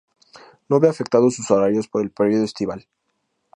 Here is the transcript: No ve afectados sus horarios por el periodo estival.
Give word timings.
No 0.67 0.79
ve 0.79 0.89
afectados 0.89 1.35
sus 1.35 1.51
horarios 1.51 1.87
por 1.87 2.01
el 2.01 2.09
periodo 2.09 2.43
estival. 2.43 2.87